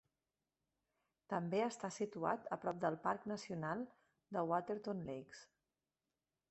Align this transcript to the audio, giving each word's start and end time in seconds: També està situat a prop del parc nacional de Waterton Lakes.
També 1.33 1.59
està 1.65 1.91
situat 1.97 2.49
a 2.57 2.59
prop 2.65 2.81
del 2.87 2.99
parc 3.07 3.29
nacional 3.33 3.85
de 4.39 4.45
Waterton 4.53 5.07
Lakes. 5.13 5.45